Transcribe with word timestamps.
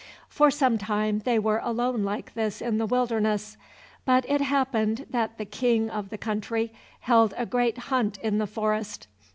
For 0.27 0.49
some 0.49 0.79
time 0.79 1.19
they 1.25 1.37
were 1.37 1.59
alone 1.63 2.01
like 2.03 2.33
this 2.33 2.59
in 2.59 2.79
the 2.79 2.87
wilderness. 2.87 3.55
But 4.03 4.27
it 4.27 4.41
happened 4.41 5.05
that 5.11 5.37
the 5.37 5.45
King 5.45 5.91
of 5.91 6.09
the 6.09 6.17
country 6.17 6.73
held 7.01 7.35
a 7.37 7.45
great 7.45 7.77
hunt 7.93 8.17
in 8.17 8.39
the 8.39 8.47
forest. 8.47 9.05